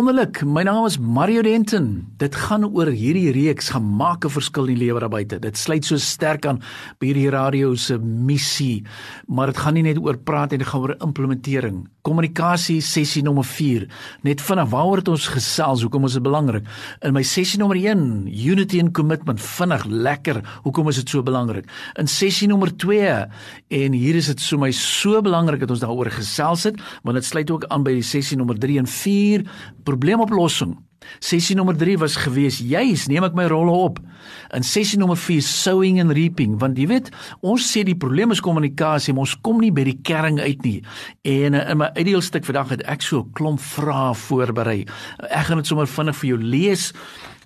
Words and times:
Wonderlik, 0.00 0.38
my 0.48 0.62
naam 0.64 0.86
is 0.88 0.94
Mario 0.96 1.42
Denton. 1.44 2.06
Dit 2.16 2.32
gaan 2.46 2.62
oor 2.64 2.88
hierdie 2.88 3.34
reeks 3.36 3.68
gemaak 3.74 4.24
'n 4.24 4.32
verskil 4.32 4.64
in 4.64 4.78
die 4.78 4.86
lewe 4.86 5.00
daar 5.00 5.12
buite. 5.12 5.38
Dit 5.38 5.58
sluit 5.58 5.84
so 5.84 5.96
sterk 5.96 6.46
aan 6.46 6.62
by 6.98 7.06
hierdie 7.12 7.28
radio 7.28 7.74
se 7.74 7.98
missie, 7.98 8.82
maar 9.28 9.46
dit 9.48 9.58
gaan 9.58 9.74
nie 9.74 9.82
net 9.82 9.98
oor 9.98 10.16
praat 10.16 10.52
en 10.52 10.58
dit 10.58 10.66
gaan 10.66 10.80
oor 10.80 10.96
implementering. 11.00 11.86
Kommunikasie 12.02 12.80
sessie 12.80 13.22
nommer 13.22 13.44
4. 13.44 13.88
Net 14.22 14.40
vinnig 14.40 14.70
waaroor 14.70 14.96
het 14.96 15.08
ons 15.08 15.28
gesels? 15.28 15.82
Hoekom 15.82 16.04
is 16.04 16.12
dit 16.12 16.22
belangrik? 16.22 16.64
In 17.02 17.12
my 17.12 17.22
sessie 17.22 17.58
nommer 17.58 17.76
1, 17.76 18.26
unity 18.26 18.80
and 18.80 18.92
commitment, 18.92 19.40
vinnig 19.40 19.84
lekker. 19.84 20.40
Hoekom 20.62 20.88
is 20.88 20.96
dit 20.96 21.08
so 21.08 21.22
belangrik? 21.22 21.68
In 21.98 22.06
sessie 22.06 22.48
nommer 22.48 22.76
2 22.76 23.26
en 23.68 23.92
hier 23.92 24.14
is 24.14 24.26
dit 24.26 24.40
so 24.40 24.56
my 24.56 24.70
so 24.70 25.20
belangrik 25.20 25.60
dat 25.60 25.70
ons 25.70 25.80
daaroor 25.80 26.10
gesels 26.10 26.62
het, 26.64 26.80
want 27.02 27.16
dit 27.16 27.24
sluit 27.24 27.50
ook 27.50 27.64
aan 27.68 27.82
by 27.82 27.92
die 27.92 28.02
sessie 28.02 28.36
nommer 28.36 28.58
3 28.58 28.78
en 28.78 28.86
4 28.86 29.44
probleemoplossing. 29.90 30.78
Sessie 31.18 31.56
nommer 31.56 31.76
3 31.76 31.96
was 32.00 32.16
gewees 32.20 32.60
juis 32.62 33.06
neem 33.10 33.24
ek 33.26 33.36
my 33.36 33.46
rolle 33.50 33.72
op. 33.72 33.98
In 34.54 34.64
sessie 34.66 34.98
nommer 35.00 35.18
4 35.18 35.42
sowing 35.44 36.00
and 36.02 36.14
reaping 36.16 36.58
want 36.60 36.78
jy 36.78 36.86
weet 36.90 37.10
ons 37.40 37.64
sê 37.72 37.82
die 37.86 37.96
probleem 37.98 38.34
is 38.34 38.42
kommunikasie 38.44 39.14
ons 39.16 39.34
kom 39.42 39.62
nie 39.64 39.72
by 39.74 39.86
die 39.88 39.98
kern 40.06 40.38
uit 40.40 40.62
nie. 40.66 40.78
En 41.24 41.56
uh, 41.56 41.64
in 41.72 41.80
my 41.82 41.90
ideale 41.98 42.24
stuk 42.24 42.46
vandag 42.48 42.76
het 42.76 42.86
ek 42.88 43.02
so 43.02 43.24
'n 43.24 43.32
klomp 43.34 43.60
vrae 43.60 44.14
voorberei. 44.14 44.86
Ek 45.30 45.46
gaan 45.48 45.58
dit 45.58 45.66
sommer 45.66 45.88
vinnig 45.88 46.16
vir 46.16 46.28
jou 46.28 46.38
lees 46.38 46.92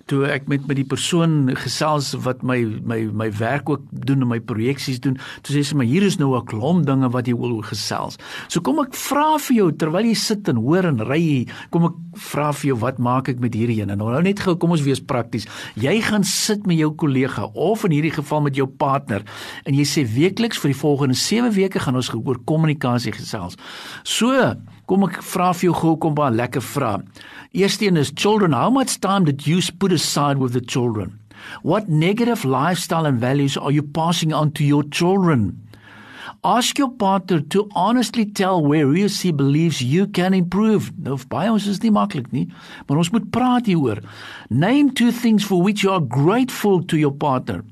toe 0.09 0.25
ek 0.29 0.45
met 0.51 0.67
met 0.69 0.77
die 0.77 0.85
persoon 0.85 1.49
gesels 1.57 2.11
wat 2.25 2.43
my 2.45 2.59
my 2.85 2.99
my 3.09 3.29
werk 3.39 3.69
ook 3.69 3.85
doen 3.89 4.21
en 4.21 4.29
my 4.29 4.39
projeksies 4.39 5.01
doen, 5.01 5.17
toe 5.41 5.55
sê 5.55 5.63
sy 5.65 5.77
maar 5.77 5.89
hier 5.89 6.05
is 6.05 6.19
nou 6.21 6.35
'n 6.37 6.45
klomp 6.45 6.85
dinge 6.85 7.09
wat 7.09 7.27
jy 7.27 7.33
wil 7.33 7.61
gesels. 7.61 8.17
So 8.47 8.61
kom 8.61 8.79
ek 8.79 8.93
vra 8.93 9.37
vir 9.39 9.55
jou 9.55 9.71
terwyl 9.71 10.05
jy 10.05 10.13
sit 10.13 10.47
en 10.49 10.57
hoor 10.57 10.85
en 10.85 10.99
ry, 10.99 11.47
kom 11.71 11.85
ek 11.85 11.95
vra 12.13 12.51
vir 12.53 12.67
jou 12.67 12.77
wat 12.79 12.99
maak 12.99 13.29
ek 13.29 13.39
met 13.39 13.53
hierdie 13.53 13.81
een? 13.81 13.97
Nou 13.97 14.11
nou 14.11 14.21
net 14.21 14.39
gou 14.39 14.55
kom 14.55 14.71
ons 14.71 14.85
wees 14.85 15.01
prakties. 15.01 15.47
Jy 15.75 16.01
gaan 16.01 16.23
sit 16.23 16.67
met 16.67 16.77
jou 16.77 16.91
kollega 16.91 17.49
of 17.53 17.83
in 17.85 17.91
hierdie 17.91 18.13
geval 18.13 18.41
met 18.41 18.55
jou 18.55 18.67
partner 18.67 19.23
en 19.65 19.73
jy 19.73 19.83
sê 19.83 20.05
weekliks 20.05 20.59
vir 20.59 20.71
die 20.71 20.79
volgende 20.79 21.15
7 21.15 21.51
weke 21.51 21.79
gaan 21.79 21.95
ons 21.95 22.13
oor 22.13 22.37
kommunikasie 22.45 23.11
gesels. 23.11 23.57
So 24.03 24.55
Kom 24.85 25.03
ek 25.07 25.23
vra 25.25 25.49
vir 25.53 25.71
jou 25.71 25.73
gou 25.73 25.95
kom 25.97 26.13
'n 26.13 26.35
lekker 26.35 26.61
vraag. 26.61 27.01
Eersteen 27.53 27.97
is 27.97 28.11
children, 28.15 28.51
how 28.53 28.69
much 28.69 28.99
time 28.99 29.25
did 29.25 29.47
you 29.47 29.59
put 29.79 29.91
aside 29.91 30.37
with 30.37 30.53
the 30.53 30.61
children? 30.61 31.19
What 31.63 31.89
negative 31.89 32.45
lifestyle 32.45 33.05
and 33.05 33.19
values 33.19 33.57
are 33.57 33.71
you 33.71 33.81
passing 33.81 34.33
on 34.33 34.51
to 34.51 34.63
your 34.63 34.83
children? 34.83 35.61
Ask 36.43 36.77
your 36.77 36.91
partner 36.91 37.39
to 37.41 37.67
honestly 37.73 38.25
tell 38.25 38.63
where 38.63 38.93
he 38.93 39.03
or 39.03 39.09
she 39.09 39.31
believes 39.31 39.81
you 39.81 40.05
can 40.05 40.33
improve. 40.33 40.91
Nou 41.01 41.17
baie 41.29 41.49
ons 41.49 41.65
is 41.65 41.81
nie 41.81 41.91
maklik 41.91 42.31
nie, 42.31 42.47
maar 42.87 42.97
ons 42.97 43.09
moet 43.09 43.31
praat 43.31 43.65
hieroor. 43.65 44.03
Name 44.49 44.93
two 44.93 45.11
things 45.11 45.43
for 45.43 45.63
which 45.63 45.81
you 45.81 45.89
are 45.89 46.01
grateful 46.01 46.83
to 46.83 46.97
your 46.97 47.11
partner. 47.13 47.63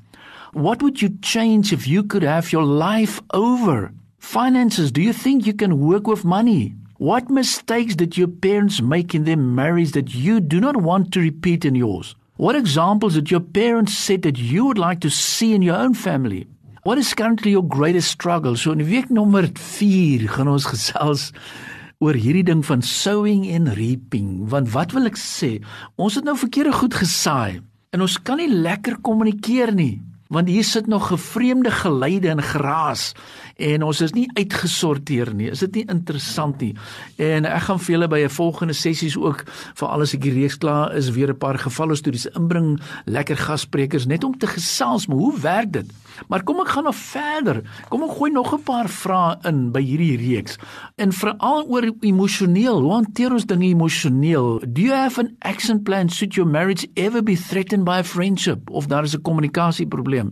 What 0.52 0.82
would 0.82 1.00
you 1.02 1.10
change 1.20 1.72
if 1.72 1.86
you 1.86 2.02
could 2.02 2.22
have 2.22 2.50
your 2.50 2.64
life 2.64 3.22
over? 3.32 3.92
Finances, 4.18 4.90
do 4.90 5.02
you 5.02 5.12
think 5.12 5.46
you 5.46 5.54
can 5.54 5.78
work 5.78 6.08
with 6.08 6.24
money? 6.24 6.74
What 6.98 7.28
mistakes 7.28 7.96
did 7.96 8.16
your 8.16 8.28
parents 8.28 8.80
make 8.80 9.16
in 9.16 9.24
their 9.24 9.36
marriage 9.36 9.92
that 9.92 10.14
you 10.14 10.38
do 10.38 10.60
not 10.60 10.76
want 10.76 11.12
to 11.12 11.20
repeat 11.20 11.64
in 11.64 11.74
yours? 11.74 12.14
What 12.36 12.54
examples 12.54 13.14
did 13.14 13.32
your 13.32 13.40
parents 13.40 13.98
set 13.98 14.22
that 14.22 14.38
you 14.38 14.64
would 14.66 14.78
like 14.78 15.00
to 15.00 15.10
see 15.10 15.54
in 15.54 15.62
your 15.62 15.74
own 15.74 15.94
family? 15.94 16.46
What 16.84 16.98
is 16.98 17.12
currently 17.12 17.50
your 17.50 17.64
greatest 17.64 18.12
struggle? 18.12 18.54
So 18.54 18.70
in 18.70 18.78
week 18.86 19.10
nommer 19.10 19.48
4 19.48 20.28
gaan 20.28 20.46
ons 20.46 20.68
gesels 20.70 21.32
oor 21.98 22.14
hierdie 22.14 22.46
ding 22.46 22.62
van 22.62 22.82
sowing 22.82 23.48
en 23.50 23.74
reaping. 23.74 24.46
Want 24.46 24.70
wat 24.70 24.94
wil 24.94 25.10
ek 25.10 25.18
sê? 25.18 25.58
Ons 25.98 26.14
het 26.20 26.24
nou 26.24 26.38
verkeerde 26.38 26.78
goed 26.78 26.94
gesaai 26.94 27.58
en 27.90 28.06
ons 28.06 28.18
kan 28.22 28.38
nie 28.38 28.52
lekker 28.54 29.00
kommunikeer 29.02 29.74
nie 29.74 29.98
want 30.34 30.48
hier 30.48 30.64
sit 30.64 30.86
nog 30.86 31.08
gevreemde 31.08 31.70
geluide 31.70 32.28
en 32.32 32.42
geraas 32.42 33.12
en 33.56 33.82
ons 33.82 34.00
is 34.00 34.12
nie 34.12 34.26
uitgesorteer 34.34 35.34
nie. 35.34 35.50
Is 35.50 35.60
dit 35.60 35.74
nie 35.80 35.84
interessant 35.92 36.60
nie? 36.60 36.74
En 37.22 37.46
ek 37.46 37.66
gaan 37.68 37.78
vir 37.78 37.94
julle 37.94 38.08
by 38.08 38.20
'n 38.24 38.30
volgende 38.30 38.74
sessies 38.74 39.16
ook 39.16 39.44
vir 39.74 39.88
alles 39.88 40.14
ek 40.14 40.24
hier 40.24 40.34
reeks 40.34 40.58
klaar 40.58 40.94
is 40.96 41.10
weer 41.10 41.30
'n 41.30 41.38
paar 41.38 41.58
gevalle 41.58 41.96
stories 41.96 42.26
inbring, 42.26 42.80
lekker 43.06 43.36
gassprekers 43.36 44.06
net 44.06 44.24
om 44.24 44.38
te 44.38 44.46
gesels, 44.46 45.06
maar 45.06 45.18
hoe 45.18 45.40
werk 45.40 45.72
dit? 45.72 45.86
Maar 46.28 46.42
kom 46.42 46.60
ek 46.60 46.68
gaan 46.68 46.84
nog 46.84 46.96
verder. 46.96 47.62
Kom 47.88 48.02
ek 48.02 48.16
gooi 48.18 48.30
nog 48.30 48.54
'n 48.54 48.62
paar 48.62 48.88
vrae 48.88 49.36
in 49.42 49.72
by 49.72 49.82
hierdie 49.82 50.16
reeks. 50.16 50.56
En 50.96 51.12
veral 51.12 51.66
oor 51.68 51.92
emosioneel. 52.00 52.80
Hoe 52.80 52.92
hanteer 52.92 53.32
ons 53.32 53.46
dinge 53.46 53.66
emosioneel? 53.66 54.62
Do 54.72 54.80
you 54.80 54.92
have 54.92 55.18
an 55.20 55.36
action 55.40 55.82
plan 55.82 56.10
should 56.10 56.34
your 56.34 56.50
marriage 56.50 56.86
ever 56.94 57.22
be 57.22 57.36
threatened 57.36 57.84
by 57.84 57.98
a 57.98 58.04
friendship 58.04 58.70
of 58.70 58.86
daar 58.86 59.04
is 59.04 59.14
'n 59.14 59.22
kommunikasieprobleem? 59.22 60.30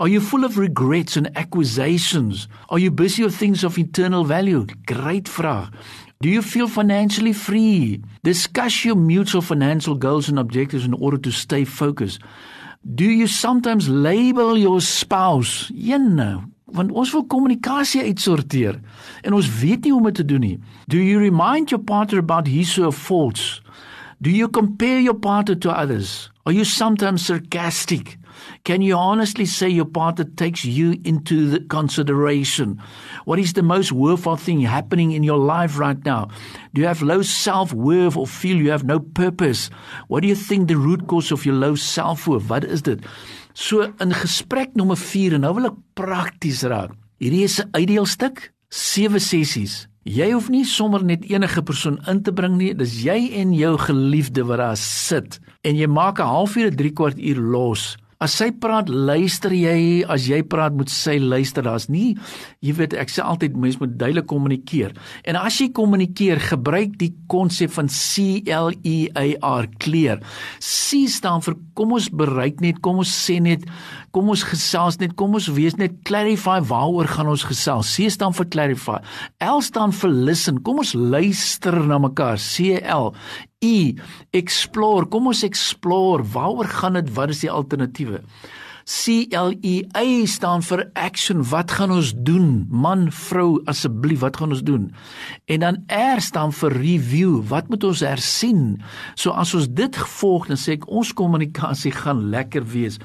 Are 0.00 0.08
you 0.08 0.18
full 0.18 0.46
of 0.46 0.56
regrets 0.56 1.18
and 1.18 1.30
accusations? 1.36 2.48
Are 2.70 2.78
you 2.78 2.90
busy 2.90 3.22
with 3.22 3.36
things 3.36 3.62
of 3.62 3.76
eternal 3.76 4.24
value? 4.24 4.64
Great 4.86 5.28
vraag. 5.28 5.74
Do 6.22 6.30
you 6.30 6.40
feel 6.40 6.68
financially 6.68 7.34
free? 7.34 8.00
Discuss 8.24 8.82
your 8.86 8.96
mutual 8.96 9.42
financial 9.42 9.94
goals 9.94 10.30
and 10.30 10.38
objectives 10.38 10.86
in 10.86 10.94
order 10.94 11.18
to 11.18 11.30
stay 11.30 11.66
focused. 11.66 12.18
Do 12.94 13.04
you 13.04 13.26
sometimes 13.26 13.90
label 13.90 14.56
your 14.56 14.80
spouse? 14.80 15.68
Jenne, 15.68 16.48
want 16.64 16.92
ons 16.96 17.12
wil 17.12 17.26
kommunikasie 17.28 18.00
uitsorteer 18.08 18.80
en 19.20 19.36
ons 19.36 19.52
weet 19.60 19.84
nie 19.84 19.92
hoe 19.92 20.00
om 20.00 20.08
dit 20.08 20.16
te 20.22 20.24
doen 20.24 20.40
nie. 20.40 20.56
Do 20.88 20.96
you 20.96 21.20
remind 21.20 21.76
your 21.76 21.84
partner 21.84 22.24
about 22.24 22.48
his 22.48 22.72
or 22.78 22.88
her 22.88 22.96
faults? 22.96 23.60
Do 24.22 24.28
you 24.28 24.48
compare 24.48 25.00
your 25.00 25.14
partner 25.14 25.54
to 25.54 25.70
others? 25.70 26.28
Are 26.44 26.52
you 26.52 26.66
sometimes 26.66 27.24
sarcastic? 27.24 28.18
Can 28.64 28.82
you 28.82 28.94
honestly 28.94 29.46
say 29.46 29.70
your 29.70 29.86
partner 29.86 30.24
takes 30.24 30.62
you 30.62 31.00
into 31.04 31.48
the 31.48 31.60
consideration? 31.60 32.82
What 33.24 33.38
is 33.38 33.54
the 33.54 33.62
most 33.62 33.92
worthwhile 33.92 34.36
thing 34.36 34.60
happening 34.60 35.12
in 35.12 35.22
your 35.22 35.38
life 35.38 35.78
right 35.78 36.04
now? 36.04 36.28
Do 36.74 36.82
you 36.82 36.86
have 36.86 37.00
low 37.00 37.22
self-worth 37.22 38.14
or 38.14 38.26
feel 38.26 38.58
you 38.58 38.70
have 38.70 38.84
no 38.84 39.00
purpose? 39.00 39.70
What 40.08 40.20
do 40.20 40.28
you 40.28 40.34
think 40.36 40.68
the 40.68 40.76
root 40.76 41.06
cause 41.06 41.32
of 41.32 41.46
your 41.46 41.54
low 41.54 41.74
self-worth? 41.74 42.46
Wat 42.50 42.64
is 42.64 42.82
dit? 42.82 43.00
So 43.54 43.88
in 44.00 44.12
gesprek 44.12 44.76
nommer 44.76 45.00
4 45.00 45.32
en 45.32 45.48
nou 45.48 45.54
wil 45.56 45.72
ek 45.72 45.80
prakties 45.96 46.60
raak. 46.68 46.92
Hierdie 47.24 47.44
is 47.48 47.56
'n 47.56 47.72
uitdeelstuk, 47.72 48.52
7 48.68 49.20
sessies. 49.20 49.89
Jy 50.08 50.30
hoef 50.32 50.46
nie 50.48 50.64
sommer 50.64 51.02
net 51.04 51.26
enige 51.28 51.60
persoon 51.60 51.98
in 52.08 52.22
te 52.24 52.32
bring 52.32 52.54
nie, 52.56 52.70
dis 52.72 53.02
jy 53.04 53.34
en 53.36 53.50
jou 53.52 53.74
geliefde 53.76 54.46
wat 54.48 54.62
daar 54.62 54.78
sit 54.80 55.36
en 55.60 55.76
jy 55.76 55.86
maak 55.92 56.16
'n 56.18 56.24
halfuur, 56.24 56.72
3 56.72 56.92
kwart 56.96 57.18
uur 57.20 57.36
los. 57.36 57.99
As 58.20 58.34
sy 58.36 58.50
praat, 58.52 58.90
luister 58.92 59.48
jy, 59.56 60.02
as 60.04 60.26
jy 60.28 60.42
praat, 60.44 60.74
moet 60.76 60.90
sy 60.92 61.14
luister. 61.16 61.64
Daar's 61.64 61.86
nie, 61.88 62.18
jy 62.60 62.74
weet, 62.76 62.92
ek 63.00 63.08
sê 63.08 63.22
altyd 63.24 63.56
mense 63.56 63.80
moet 63.80 63.94
duidelik 63.96 64.26
kommunikeer. 64.28 64.92
En 65.24 65.38
as 65.40 65.56
jy 65.56 65.70
kommunikeer, 65.72 66.42
gebruik 66.50 66.98
die 67.00 67.14
konsep 67.32 67.72
van 67.78 67.88
C 67.88 68.42
L 68.44 68.74
E 68.84 69.08
A 69.16 69.24
R, 69.62 69.70
clear. 69.80 70.20
C 70.60 71.06
staan 71.08 71.40
vir 71.46 71.56
kom 71.80 71.96
ons 71.96 72.10
bereik 72.12 72.60
net, 72.60 72.82
kom 72.84 73.00
ons 73.00 73.08
sê 73.08 73.38
net, 73.40 73.64
kom 74.12 74.28
ons 74.28 74.44
gesels 74.44 75.00
net, 75.00 75.16
kom 75.16 75.40
ons 75.40 75.48
wees 75.56 75.80
net 75.80 76.02
clarify 76.04 76.58
waaroor 76.60 77.08
gaan 77.08 77.32
ons 77.32 77.46
gesels. 77.48 77.88
C 77.88 78.12
staan 78.12 78.36
vir 78.36 78.50
clarify. 78.52 79.00
L 79.40 79.64
staan 79.64 79.96
vir 79.96 80.12
listen. 80.28 80.60
Kom 80.60 80.84
ons 80.84 80.92
luister 80.92 81.80
na 81.88 81.96
mekaar. 81.96 82.36
C 82.36 82.76
L 82.84 83.14
E 83.60 83.94
explore. 84.32 85.04
Kom 85.12 85.26
ons 85.28 85.42
explore. 85.44 86.24
Waaroor 86.32 86.64
gaan 86.64 86.96
dit? 86.96 87.10
Wat 87.12 87.28
is 87.28 87.42
die 87.44 87.50
alternatiewe? 87.52 88.22
C 88.90 89.28
L 89.30 89.52
E 89.62 89.84
A 89.94 90.26
staan 90.26 90.64
vir 90.66 90.80
action. 90.98 91.44
Wat 91.46 91.70
gaan 91.70 91.92
ons 91.94 92.10
doen? 92.26 92.66
Man, 92.74 93.04
vrou, 93.14 93.60
asseblief, 93.70 94.18
wat 94.24 94.40
gaan 94.40 94.50
ons 94.50 94.64
doen? 94.66 94.88
En 95.46 95.62
dan 95.62 95.76
R 95.94 96.18
staan 96.18 96.50
vir 96.58 96.74
review. 96.74 97.36
Wat 97.46 97.68
moet 97.70 97.86
ons 97.86 98.02
hersien? 98.02 98.80
So 99.14 99.30
as 99.30 99.54
ons 99.54 99.68
dit 99.70 99.94
gevolg, 99.96 100.48
dan 100.50 100.58
sê 100.58 100.74
ek 100.74 100.88
ons 100.90 101.12
kommunikasie 101.14 101.92
gaan 101.94 102.24
lekker 102.34 102.66
wees. 102.72 102.98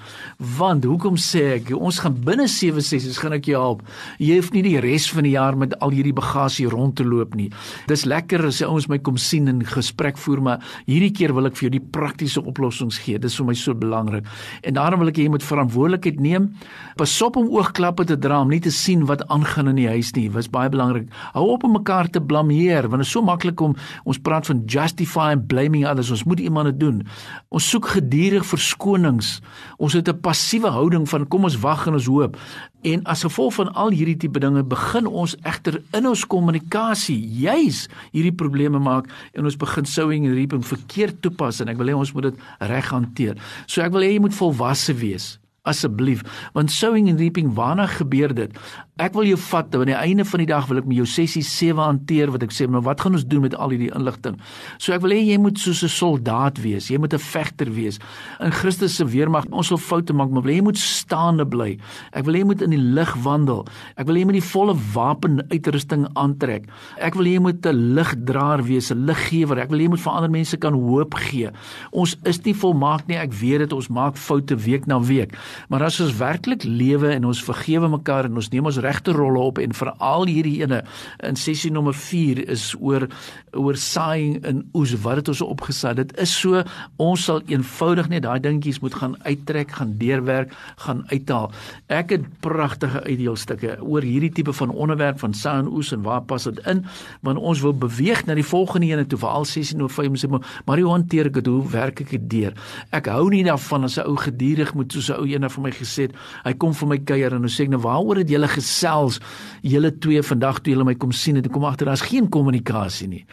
Want 0.57 0.87
hoekom 0.89 1.19
sê 1.21 1.59
ek 1.59 1.69
ons 1.77 2.01
gaan 2.01 2.17
binne 2.25 2.47
7 2.49 2.81
sessies 2.81 3.21
gaan 3.21 3.37
ek 3.37 3.51
jou 3.51 3.61
help. 3.61 3.85
Jy 4.17 4.39
hoef 4.39 4.49
nie 4.57 4.65
die 4.65 4.81
res 4.81 5.05
van 5.13 5.29
die 5.29 5.35
jaar 5.35 5.53
met 5.53 5.77
al 5.85 5.93
hierdie 5.93 6.15
bagasie 6.17 6.65
rond 6.73 6.97
te 6.97 7.05
loop 7.05 7.37
nie. 7.37 7.51
Dis 7.85 8.07
lekker 8.09 8.47
as 8.49 8.63
ouens 8.65 8.89
my 8.89 8.97
kom 9.05 9.21
sien 9.21 9.53
en 9.53 9.61
gesprek 9.61 10.17
voer, 10.25 10.41
maar 10.41 10.65
hierdie 10.89 11.13
keer 11.13 11.37
wil 11.37 11.45
ek 11.45 11.61
vir 11.61 11.69
jou 11.69 11.75
die 11.77 11.85
praktiese 11.93 12.41
oplossings 12.41 12.97
gee. 13.05 13.21
Dis 13.21 13.37
vir 13.37 13.51
my 13.53 13.59
so 13.61 13.77
belangrik. 13.77 14.25
En 14.65 14.81
daarom 14.81 15.05
wil 15.05 15.13
ek 15.13 15.21
hê 15.21 15.29
jy 15.29 15.35
moet 15.37 15.45
verantwoordelik 15.45 15.74
verantwoordelikheid 15.75 16.19
neem. 16.19 16.51
Pas 16.95 17.21
op 17.21 17.35
om 17.35 17.49
oogklappe 17.51 18.05
te 18.07 18.17
dra 18.17 18.39
om 18.41 18.49
nie 18.49 18.61
te 18.63 18.71
sien 18.71 19.05
wat 19.09 19.25
aangaan 19.27 19.73
in 19.73 19.79
die 19.81 19.89
huis 19.89 20.13
nie. 20.15 20.29
Dit 20.29 20.45
is 20.45 20.51
baie 20.51 20.69
belangrik. 20.71 21.09
Hou 21.35 21.49
op 21.51 21.65
om 21.67 21.75
mekaar 21.75 22.09
te 22.09 22.21
blameer 22.21 22.87
want 22.89 23.03
dit 23.03 23.07
is 23.07 23.11
so 23.11 23.21
maklik 23.25 23.59
om 23.61 23.75
ons 24.05 24.19
praat 24.19 24.47
van 24.47 24.63
justify 24.65 25.31
and 25.35 25.47
blaming 25.47 25.85
others. 25.85 26.11
Ons 26.11 26.25
moet 26.25 26.39
iemand 26.39 26.71
dit 26.71 26.79
doen. 26.79 27.03
Ons 27.49 27.69
soek 27.69 27.89
gedurig 27.97 28.45
verskonings. 28.45 29.41
Ons 29.77 29.93
het 29.93 30.07
'n 30.07 30.21
passiewe 30.21 30.69
houding 30.69 31.09
van 31.09 31.27
kom 31.27 31.43
ons 31.43 31.59
wag 31.59 31.87
en 31.87 31.93
ons 31.93 32.05
hoop. 32.05 32.37
En 32.85 33.03
as 33.03 33.23
gevolg 33.25 33.53
van 33.53 33.73
al 33.73 33.89
hierdie 33.89 34.17
tipe 34.17 34.39
dinge 34.39 34.63
begin 34.63 35.07
ons 35.07 35.35
egter 35.41 35.81
in 35.91 36.05
ons 36.07 36.25
kommunikasie 36.25 37.17
juis 37.17 37.87
hierdie 38.11 38.35
probleme 38.35 38.79
maak 38.79 39.09
en 39.33 39.45
ons 39.45 39.57
begin 39.57 39.85
sowing 39.85 40.25
en 40.25 40.35
reaping 40.35 40.65
verkeerd 40.65 41.21
toepas 41.21 41.61
en 41.61 41.67
ek 41.67 41.77
wil 41.77 41.87
hê 41.87 41.95
ons 41.97 42.13
moet 42.13 42.29
dit 42.29 42.35
reg 42.59 42.91
hanteer. 42.93 43.41
So 43.65 43.81
ek 43.81 43.91
wil 43.91 44.05
hê 44.05 44.13
jy 44.13 44.19
moet 44.19 44.37
volwasse 44.37 44.93
wees 44.93 45.39
asseblief 45.65 46.23
want 46.53 46.71
sowing 46.71 47.09
and 47.09 47.19
reaping 47.19 47.53
waarna 47.57 47.87
gebeur 47.87 48.33
dit 48.33 48.51
Ek 48.95 49.11
wil 49.11 49.25
jou 49.27 49.35
vat 49.49 49.73
aan 49.75 49.89
die 49.89 49.95
einde 49.97 50.23
van 50.23 50.39
die 50.39 50.47
dag 50.47 50.69
wil 50.69 50.77
ek 50.79 50.85
met 50.87 50.95
jou 51.01 51.05
sessie 51.11 51.41
7 51.43 51.81
hanteer 51.83 52.29
wat 52.31 52.45
ek 52.45 52.53
sê 52.55 52.63
maar 52.71 52.85
wat 52.85 53.01
gaan 53.03 53.17
ons 53.17 53.25
doen 53.27 53.41
met 53.43 53.55
al 53.59 53.73
hierdie 53.73 53.89
inligting. 53.91 54.37
So 54.79 54.95
ek 54.95 55.01
wil 55.03 55.11
hê 55.11 55.17
jy 55.19 55.35
moet 55.43 55.59
soos 55.59 55.83
'n 55.83 55.91
soldaat 55.91 56.61
wees. 56.63 56.87
Jy 56.87 56.95
moet 57.03 57.11
'n 57.11 57.19
vegter 57.19 57.67
wees. 57.75 57.99
In 58.39 58.51
Christus 58.55 58.95
se 58.95 59.03
weermag 59.03 59.51
ons 59.51 59.67
sal 59.67 59.77
foute 59.77 60.13
maak, 60.13 60.31
maar 60.31 60.43
wil 60.43 60.55
jy 60.55 60.61
moet 60.61 60.77
staande 60.77 61.45
bly. 61.45 61.77
Ek 62.13 62.23
wil 62.23 62.35
hê 62.35 62.37
jy 62.39 62.45
moet 62.45 62.61
in 62.61 62.69
die 62.69 62.79
lig 62.79 63.13
wandel. 63.19 63.67
Ek 63.97 64.07
wil 64.07 64.15
hê 64.15 64.19
jy 64.19 64.25
moet 64.25 64.39
die 64.39 64.51
volle 64.53 64.75
wapenuitrusting 64.93 66.07
aantrek. 66.15 66.63
Ek 66.97 67.15
wil 67.15 67.25
hê 67.25 67.33
jy 67.33 67.41
moet 67.41 67.65
'n 67.65 67.95
ligdraer 67.95 68.63
wees, 68.63 68.91
'n 68.91 69.05
liggewer. 69.05 69.59
Ek 69.59 69.69
wil 69.69 69.79
hê 69.79 69.83
jy 69.83 69.89
moet 69.89 69.99
vir 69.99 70.13
ander 70.13 70.31
mense 70.31 70.57
kan 70.57 70.73
hoop 70.73 71.13
gee. 71.15 71.51
Ons 71.91 72.15
is 72.23 72.39
nie 72.45 72.53
volmaak 72.53 73.07
nie. 73.07 73.17
Ek 73.17 73.33
weet 73.33 73.59
dit 73.59 73.73
ons 73.73 73.89
maak 73.89 74.15
foute 74.15 74.55
week 74.55 74.87
na 74.87 75.01
week. 75.01 75.35
Maar 75.69 75.87
as 75.89 75.99
ons 75.99 76.17
werklik 76.17 76.63
lewe 76.63 77.09
en 77.13 77.25
ons 77.25 77.43
vergewe 77.43 77.89
mekaar 77.89 78.25
en 78.29 78.35
ons 78.35 78.49
neem 78.53 78.65
ons 78.65 78.81
regte 78.83 79.11
rolle 79.15 79.39
op 79.39 79.59
en 79.61 79.73
veral 79.73 80.27
hierdie 80.27 80.61
ene 80.63 80.83
in 81.23 81.35
sessie 81.35 81.71
nommer 81.71 81.93
4 81.93 82.43
is 82.49 82.73
oor 82.79 83.07
oor 83.55 83.77
saaiing 83.79 84.41
in 84.45 84.63
oes 84.75 84.95
wat 85.03 85.21
het 85.21 85.31
ons 85.31 85.41
opgesaai 85.45 85.95
dit 86.01 86.11
is 86.21 86.33
so 86.35 86.63
ons 87.01 87.23
sal 87.27 87.41
eenvoudig 87.51 88.09
net 88.11 88.25
daai 88.25 88.39
dingetjies 88.43 88.81
moet 88.83 88.95
gaan 88.99 89.15
uittrek 89.23 89.71
gaan 89.77 89.95
deurwerk 89.99 90.53
gaan 90.83 91.03
uithaal. 91.11 91.51
Ek 91.87 92.11
het 92.15 92.27
pragtige 92.43 93.01
uitdeelstukke 93.05 93.77
oor 93.81 94.05
hierdie 94.05 94.31
tipe 94.35 94.53
van 94.53 94.73
onderwerp 94.73 95.19
van 95.23 95.33
saai 95.33 95.63
en 95.63 95.71
oes 95.71 95.91
en 95.95 96.03
waar 96.05 96.23
pas 96.27 96.43
dit 96.43 96.59
in? 96.69 96.83
Want 97.25 97.39
ons 97.39 97.61
wil 97.65 97.75
beweeg 97.85 98.25
na 98.25 98.35
die 98.37 98.45
volgende 98.45 98.91
ene 98.91 99.07
toe 99.07 99.19
veral 99.21 99.47
sessie 99.49 99.77
nommer 99.77 99.95
5 99.95 100.19
sê 100.21 100.29
maar 100.29 100.79
hoe 100.79 100.91
hanteer 100.91 101.29
ek 101.29 101.39
dit? 101.39 101.51
Hoe 101.51 101.69
werk 101.71 102.01
ek 102.03 102.13
dit 102.15 102.29
deur? 102.29 102.53
Ek 102.95 103.09
hou 103.11 103.29
nie 103.29 103.43
daarvan 103.45 103.87
as 103.87 103.97
'n 103.97 104.07
ou 104.07 104.15
geduldig 104.17 104.73
moet 104.73 104.91
soos 104.91 105.09
'n 105.09 105.19
ou 105.19 105.25
ene 105.25 105.44
vir 105.53 105.65
my 105.67 105.71
gesê 105.75 106.07
het 106.07 106.17
hy 106.45 106.53
kom 106.61 106.73
vir 106.73 106.91
my 106.93 106.97
kuier 107.11 107.35
en 107.35 107.45
hy 107.45 107.51
sê 107.51 107.67
nou 107.69 107.81
waaroor 107.83 108.23
het 108.23 108.31
julle 108.31 108.49
gesels 108.51 109.21
julle 109.63 109.93
twee 109.99 110.23
vandag 110.25 110.61
toe 110.61 110.75
julle 110.75 110.87
my 110.87 110.97
kom 110.99 111.13
sien 111.15 111.37
en 111.39 111.49
kom 111.49 111.65
agter 111.65 111.89
daar's 111.89 112.05
geen 112.05 112.29
kommunikasie 112.29 113.07
nie. 113.11 113.23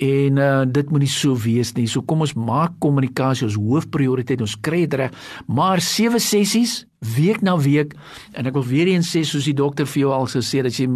En 0.00 0.38
uh, 0.40 0.62
dit 0.64 0.90
moet 0.90 1.04
nie 1.04 1.12
so 1.12 1.36
wees 1.36 1.74
nie. 1.76 1.84
So 1.90 2.00
kom 2.08 2.24
ons 2.24 2.32
maak 2.32 2.78
kommunikasie 2.80 3.44
ons 3.44 3.58
hoofprioriteit. 3.60 4.40
Ons 4.40 4.56
kry 4.56 4.86
dit 4.86 4.96
reg. 4.96 5.16
Maar 5.44 5.82
sewe 5.84 6.20
sessies 6.24 6.86
week 7.00 7.40
na 7.40 7.56
week 7.56 7.94
en 8.36 8.48
ek 8.48 8.56
wil 8.58 8.66
weer 8.68 8.90
eens 8.92 9.08
sê 9.08 9.22
soos 9.24 9.46
die 9.48 9.56
dokter 9.56 9.88
vir 9.88 10.02
jou 10.02 10.12
al 10.12 10.28
gesê 10.28 10.60
dat 10.64 10.76
jy 10.76 10.86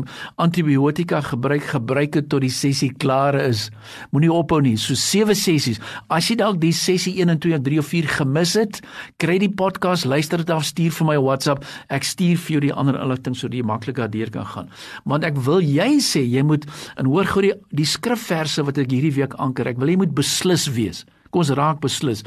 antibiotika 0.42 1.22
gebruik 1.24 1.64
gebruik 1.72 2.18
het 2.18 2.28
tot 2.32 2.44
die 2.44 2.52
sessie 2.52 2.90
klaar 3.00 3.38
is. 3.40 3.70
Moenie 4.12 4.32
ophou 4.32 4.60
nie. 4.64 4.76
So 4.80 4.98
sewe 4.98 5.36
sessies. 5.38 5.80
As 6.12 6.28
jy 6.28 6.36
dalk 6.42 6.60
die 6.62 6.74
sessie 6.76 7.16
1 7.22 7.32
en 7.32 7.40
2 7.40 7.56
en 7.56 7.64
3 7.64 7.80
of 7.80 7.88
4 7.88 8.10
gemis 8.18 8.54
het, 8.58 8.80
kry 9.22 9.38
die 9.40 9.50
podcast, 9.50 10.04
luister 10.04 10.44
dit 10.44 10.52
af, 10.52 10.66
stuur 10.68 10.92
vir 10.98 11.10
my 11.14 11.16
WhatsApp. 11.24 11.64
Ek 11.88 12.04
stuur 12.04 12.36
vir 12.44 12.56
jou 12.58 12.62
die 12.68 12.74
ander 12.74 13.00
inligting 13.00 13.38
sodat 13.38 13.58
jy 13.58 13.66
maklik 13.66 14.00
daardeur 14.00 14.32
kan 14.34 14.48
gaan. 14.52 14.70
Want 15.08 15.24
ek 15.24 15.40
wil 15.48 15.64
jy 15.64 15.96
sê 16.04 16.24
jy 16.24 16.44
moet 16.44 16.68
en 17.00 17.08
hoor 17.08 17.28
gou 17.32 17.44
die 17.44 17.54
die 17.74 17.88
skrifverse 17.88 18.64
wat 18.66 18.78
ek 18.80 18.92
hierdie 18.92 19.14
week 19.16 19.38
anker. 19.40 19.72
Ek 19.72 19.80
wil 19.80 19.94
jy 19.94 20.00
moet 20.04 20.16
beslis 20.16 20.68
wees. 20.76 21.04
Kom 21.34 21.42
ons 21.42 21.50
raak 21.58 21.80
beslis. 21.82 22.22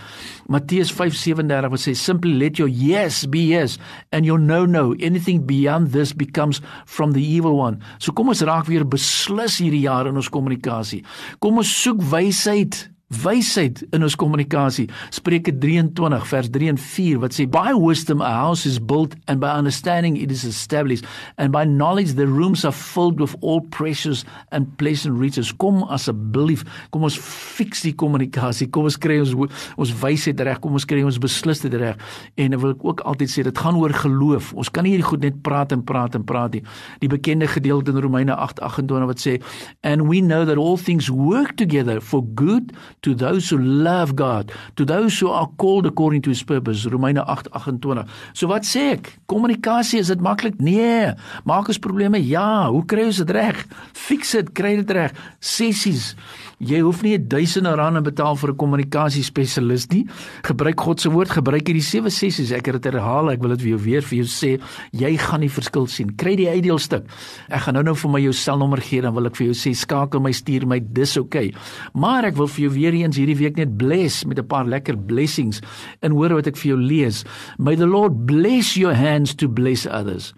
Matteus 0.51 0.92
5:37 0.92 1.71
wat 1.71 1.80
sê 1.80 1.95
simply 1.95 2.33
let 2.36 2.59
your 2.59 2.68
yes 2.68 3.24
be 3.25 3.56
yes 3.56 3.77
and 4.12 4.25
your 4.25 4.38
no 4.38 4.65
no 4.65 4.94
anything 5.00 5.48
beyond 5.48 5.95
this 5.95 6.12
becomes 6.12 6.59
from 6.86 7.13
the 7.13 7.24
evil 7.24 7.56
one. 7.56 7.80
So 8.00 8.12
kom 8.12 8.27
ons 8.27 8.44
raak 8.44 8.68
weer 8.68 8.83
beslis 8.83 9.62
hierdie 9.63 9.86
jaar 9.88 10.07
in 10.12 10.19
ons 10.19 10.27
kommunikasie. 10.27 11.06
Kom 11.39 11.57
ons 11.57 11.71
soek 11.71 12.04
wysheid 12.12 12.89
wysheid 13.07 13.86
in 13.95 14.04
ons 14.04 14.18
kommunikasie. 14.19 14.89
Spreuke 15.15 15.54
23 15.56 16.25
vers 16.27 16.50
3 16.51 16.71
en 16.74 16.80
4 16.81 17.19
wat 17.21 17.36
sê 17.38 17.45
by 17.48 17.71
wisdom 17.80 18.19
a 18.19 18.33
house 18.36 18.68
is 18.68 18.81
built 18.83 19.15
and 19.31 19.39
by 19.39 19.54
understanding 19.56 20.18
it 20.19 20.31
is 20.31 20.44
established 20.44 21.07
and 21.38 21.54
by 21.56 21.63
knowledge 21.63 22.18
the 22.19 22.27
rooms 22.27 22.65
are 22.68 22.75
filled 22.75 23.21
with 23.24 23.36
all 23.39 23.62
precious 23.71 24.25
and 24.51 24.68
pleasant 24.77 25.15
riches. 25.15 25.54
Kom 25.56 25.86
asseblief, 25.88 26.65
kom 26.92 27.07
ons 27.07 27.15
fix 27.18 27.86
die 27.88 27.94
kommunikasie. 27.95 28.68
Kom 28.75 28.89
ons 28.92 29.00
kry 29.00 29.21
ons 29.24 29.31
ons 29.77 29.95
wysheid 30.04 30.44
reg. 30.44 30.59
Kom 30.59 30.75
ons 30.75 30.88
kry 30.88 31.00
ons 31.07 31.21
beslisheid 31.24 31.80
reg. 31.80 32.04
En 32.36 32.59
ek 32.59 32.63
wil 32.65 32.75
ook 32.75 33.06
altyd 33.07 33.31
sê 33.31 33.48
dit 33.48 33.63
gaan 33.63 33.80
oor 33.80 33.95
geloof. 33.95 34.51
Ons 34.59 34.74
kan 34.74 34.83
nie 34.83 34.98
hierdie 34.98 35.07
goed 35.07 35.24
net 35.24 35.39
praat 35.48 35.71
en 35.71 35.86
praat 35.88 36.19
en 36.19 36.27
praat 36.27 36.59
nie. 36.59 36.63
Die 37.00 37.12
bekende 37.12 37.48
gedeelte 37.48 37.95
in 37.95 38.04
Romeine 38.04 38.36
8:28 38.36 39.07
wat 39.07 39.24
sê 39.24 39.39
and 39.88 40.09
we 40.12 40.19
know 40.19 40.44
that 40.44 40.59
all 40.59 40.75
things 40.75 41.07
work 41.07 41.56
together 41.56 42.01
for 42.04 42.27
good 42.36 42.75
to 43.02 43.14
those 43.14 43.50
who 43.50 43.58
love 43.58 44.16
God, 44.16 44.52
to 44.76 44.86
those 44.86 45.20
who 45.20 45.30
are 45.30 45.50
called 45.58 45.86
according 45.86 46.22
to 46.24 46.30
his 46.30 46.44
purpose. 46.44 46.86
Romeine 46.86 47.22
8:28. 47.22 48.08
So 48.34 48.48
wat 48.48 48.64
sê 48.66 48.98
ek? 48.98 49.20
Kommunikasie 49.28 50.00
is 50.00 50.08
dit 50.08 50.22
maklik? 50.22 50.60
Nee. 50.60 51.14
Maak 51.46 51.68
ons 51.68 51.78
probleme? 51.78 52.18
Ja. 52.18 52.70
Hoe 52.70 52.86
kry 52.86 53.06
ons 53.06 53.22
dit 53.24 53.30
reg? 53.30 53.66
Fix 53.94 54.32
dit, 54.32 54.52
kry 54.54 54.76
dit 54.82 54.92
reg. 54.92 55.14
Sessies. 55.40 56.16
Jy 56.58 56.80
hoef 56.82 57.04
nie 57.06 57.20
duisende 57.22 57.76
rande 57.78 58.02
betaal 58.02 58.36
vir 58.36 58.50
'n 58.50 58.58
kommunikasiespesialis 58.58 59.90
nie. 59.92 60.08
Gebruik 60.42 60.80
God 60.80 61.00
se 61.00 61.10
woord, 61.10 61.30
gebruik 61.30 61.68
hierdie 61.68 61.86
sewe 61.86 62.10
sessies. 62.10 62.52
Ek 62.52 62.66
het 62.66 62.82
dit 62.82 62.94
herhaal, 62.94 63.30
ek 63.30 63.42
wil 63.42 63.50
dit 63.56 63.62
vir 63.62 63.70
jou 63.78 63.80
weer 63.80 64.02
vir 64.02 64.18
jou 64.24 64.26
sê. 64.26 64.60
Jy 64.92 65.18
gaan 65.18 65.42
die 65.42 65.50
verskil 65.50 65.86
sien. 65.88 66.16
Kry 66.16 66.36
die 66.36 66.50
uitdeelstuk. 66.50 67.06
Ek 67.50 67.62
gaan 67.62 67.76
nou-nou 67.76 67.96
vir 67.96 68.12
my 68.12 68.20
jou 68.22 68.34
selnommer 68.34 68.82
gee 68.82 69.02
dan 69.02 69.14
wil 69.14 69.28
ek 69.28 69.36
vir 69.36 69.48
jou 69.48 69.54
sê 69.54 69.76
skakel 69.76 70.20
my 70.20 70.32
stuur 70.32 70.66
my 70.66 70.80
dis 70.80 71.18
oukei. 71.18 71.28
Okay. 71.28 71.54
Maar 71.94 72.26
ek 72.26 72.36
wil 72.36 72.48
vir 72.48 72.62
jou 72.62 72.74
weer 72.74 72.87
eens 72.94 73.18
hierdie 73.18 73.38
week 73.38 73.56
net 73.57 73.78
bless 73.78 74.25
met 74.25 74.39
'n 74.39 74.48
paar 74.48 74.66
lekker 74.66 74.98
blessings. 74.98 75.62
En 76.02 76.12
hoor 76.12 76.33
wat 76.33 76.47
ek 76.47 76.57
vir 76.57 76.76
jou 76.76 76.81
lees. 76.81 77.23
May 77.57 77.76
the 77.76 77.88
Lord 77.88 78.26
bless 78.26 78.76
your 78.76 78.94
hands 78.94 79.35
to 79.35 79.47
bless 79.47 79.88
others. 79.88 80.33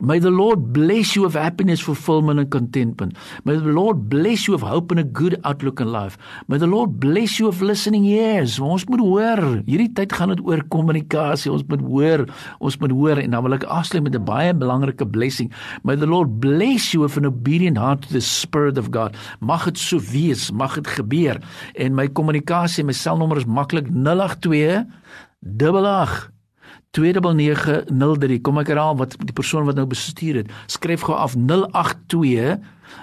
May 0.00 0.18
the 0.18 0.30
Lord 0.30 0.72
bless 0.72 1.14
you 1.14 1.22
with 1.22 1.34
happiness, 1.34 1.80
fulfillment 1.80 2.40
and 2.40 2.50
contentment. 2.50 3.12
May 3.44 3.56
the 3.56 3.68
Lord 3.68 4.08
bless 4.08 4.46
you 4.48 4.54
with 4.54 4.62
hope 4.62 4.90
and 4.90 5.00
a 5.00 5.04
good 5.04 5.38
outlook 5.44 5.78
in 5.80 5.92
life. 5.92 6.16
May 6.48 6.56
the 6.56 6.66
Lord 6.66 6.98
bless 6.98 7.38
you 7.38 7.52
with 7.52 7.60
listening 7.60 8.06
ears. 8.08 8.56
Ons 8.58 8.88
moet 8.88 9.00
hoor. 9.04 9.60
Hierdie 9.68 9.90
tyd 9.92 10.16
gaan 10.16 10.32
dit 10.32 10.40
oor 10.40 10.64
kommunikasie. 10.72 11.52
Ons 11.52 11.66
moet 11.68 11.84
hoor. 11.84 12.24
Ons 12.64 12.80
moet 12.80 12.96
hoor 12.96 13.20
en 13.20 13.36
dan 13.36 13.44
wil 13.44 13.58
ek 13.58 13.68
afsluit 13.68 14.02
met 14.08 14.16
'n 14.16 14.24
baie 14.24 14.56
belangrike 14.56 15.04
blessing. 15.04 15.52
May 15.84 15.96
the 15.96 16.08
Lord 16.08 16.40
bless 16.40 16.92
you 16.92 17.04
with 17.04 17.20
an 17.20 17.26
obedient 17.26 17.76
heart 17.76 18.08
to 18.08 18.12
the 18.12 18.24
spirit 18.24 18.78
of 18.78 18.90
God. 18.90 19.14
Mag 19.40 19.64
dit 19.68 19.78
so 19.78 20.00
wees, 20.00 20.50
mag 20.50 20.80
dit 20.80 20.86
gebeur. 20.86 21.36
En 21.76 21.94
my 21.94 22.08
kommunikasie, 22.08 22.84
my 22.84 22.96
selnommer 22.96 23.36
is 23.36 23.44
maklik 23.44 23.86
082 23.92 24.86
88 25.44 26.39
29903 26.96 28.40
kom 28.42 28.58
ek 28.58 28.72
herhaal 28.72 28.96
wat 28.98 29.14
die 29.18 29.36
persoon 29.36 29.68
wat 29.68 29.78
nou 29.78 29.86
bestuur 29.90 30.42
het. 30.42 30.50
Skryf 30.66 31.06
gou 31.06 31.14
af 31.14 31.36
082 31.38 32.58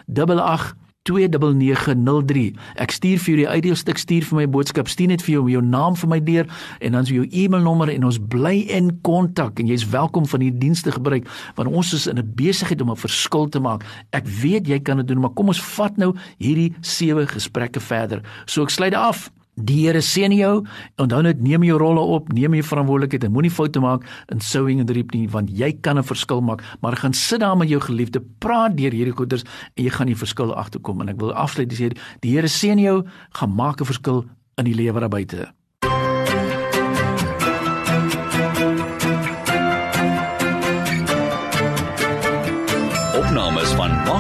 88 0.07 0.75
29903 1.07 2.51
ek 2.83 2.93
stuur 2.95 3.21
vir 3.23 3.31
jou 3.31 3.37
die 3.39 3.47
uitdeelstuk 3.47 3.99
stuur 4.01 4.25
vir 4.27 4.39
my 4.41 4.47
boodskap 4.51 4.89
stuur 4.91 5.13
net 5.13 5.23
vir 5.23 5.37
jou 5.37 5.45
jou 5.53 5.61
naam 5.63 5.95
vir 5.99 6.11
my 6.11 6.19
deur 6.23 6.49
en 6.83 6.97
dan 6.97 7.07
jou 7.07 7.23
e-mailnommer 7.31 7.91
en 7.93 8.07
ons 8.09 8.19
bly 8.33 8.57
in 8.75 8.91
kontak 9.07 9.61
en 9.61 9.71
jy's 9.71 9.87
welkom 9.93 10.27
van 10.27 10.43
hierdie 10.43 10.65
dienste 10.67 10.91
gebruik 10.95 11.29
want 11.59 11.71
ons 11.71 11.93
is 11.95 12.07
in 12.11 12.19
'n 12.19 12.33
besigheid 12.35 12.81
om 12.81 12.91
'n 12.91 13.03
verskil 13.07 13.47
te 13.49 13.59
maak. 13.59 13.85
Ek 14.11 14.27
weet 14.27 14.67
jy 14.67 14.79
kan 14.79 14.97
dit 14.97 15.07
doen 15.07 15.21
maar 15.21 15.33
kom 15.33 15.47
ons 15.47 15.61
vat 15.61 15.97
nou 15.97 16.13
hierdie 16.39 16.73
sewe 16.81 17.27
gesprekke 17.27 17.79
verder. 17.79 18.21
So 18.45 18.63
ek 18.63 18.69
sluit 18.69 18.93
af 18.93 19.31
Die 19.57 19.87
Here 19.87 20.01
seën 20.05 20.33
jou. 20.37 20.65
Onthou 21.01 21.23
net 21.25 21.41
neem 21.41 21.63
jou 21.65 21.79
rolle 21.81 22.03
op, 22.17 22.29
neem 22.33 22.53
jou 22.59 22.65
verantwoordelikheid 22.69 23.25
en 23.25 23.33
moenie 23.33 23.51
foute 23.51 23.81
maak 23.81 24.05
in 24.33 24.41
sowing 24.41 24.79
and 24.83 24.93
reap 24.93 25.15
nie, 25.15 25.25
want 25.33 25.49
jy 25.49 25.71
kan 25.81 25.97
'n 25.97 26.03
verskil 26.03 26.41
maak. 26.41 26.61
Maar 26.81 26.97
gaan 26.97 27.13
sit 27.13 27.39
daar 27.39 27.57
met 27.57 27.69
jou 27.69 27.81
geliefde, 27.81 28.21
praat 28.39 28.77
deur 28.77 28.91
hierdie 28.91 29.17
goeders 29.17 29.43
en 29.75 29.83
jy 29.83 29.89
gaan 29.89 30.07
die 30.07 30.15
verskil 30.15 30.53
agterkom. 30.53 31.01
En 31.01 31.09
ek 31.09 31.19
wil 31.19 31.33
afsluit 31.33 31.73
sê 31.73 31.97
die 32.21 32.31
Here 32.31 32.47
seën 32.47 32.79
jou, 32.79 33.03
gaan 33.31 33.55
maak 33.55 33.81
'n 33.81 33.85
verskil 33.85 34.25
in 34.57 34.65
die 34.65 34.75
lewe 34.75 34.99
daar 34.99 35.09
buite. 35.09 35.56